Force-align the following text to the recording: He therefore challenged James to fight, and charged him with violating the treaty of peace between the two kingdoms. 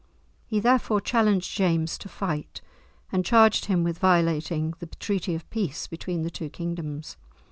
He 0.47 0.59
therefore 0.59 0.99
challenged 0.99 1.55
James 1.55 1.95
to 1.99 2.09
fight, 2.09 2.61
and 3.11 3.23
charged 3.23 3.65
him 3.65 3.83
with 3.83 3.99
violating 3.99 4.73
the 4.79 4.87
treaty 4.87 5.35
of 5.35 5.47
peace 5.51 5.85
between 5.85 6.23
the 6.23 6.31
two 6.31 6.49
kingdoms. 6.49 7.17